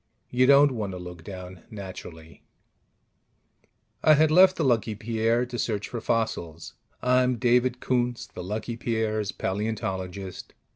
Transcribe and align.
You 0.31 0.47
don't 0.47 0.71
want 0.71 0.93
to 0.93 0.97
look 0.97 1.23
down, 1.23 1.61
naturally. 1.69 2.41
I 4.03 4.15
had 4.15 4.31
left 4.31 4.55
the 4.55 4.63
Lucky 4.63 4.95
Pierre 4.95 5.45
to 5.45 5.59
search 5.59 5.87
for 5.89 6.01
fossils 6.01 6.73
(I'm 7.03 7.35
David 7.35 7.79
Koontz, 7.81 8.25
the 8.25 8.43
Lucky 8.43 8.77
Pierre's 8.77 9.31
paleontologist). 9.31 10.55